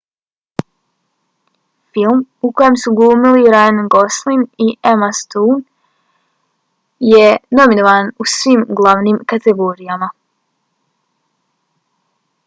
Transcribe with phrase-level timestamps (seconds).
[1.93, 7.29] film u kojem su glumili ryan gosling i emna stone bio je
[7.61, 10.13] nominovan u svim glavnim kategorijama